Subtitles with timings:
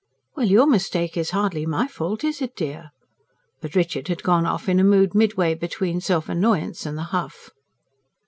[0.35, 2.89] "Well, your mistake is hardly my fault, is it, dear?"
[3.61, 7.51] But Richard had gone off in a mood midway between self annoyance and the huff.